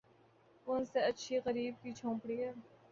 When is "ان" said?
0.67-0.85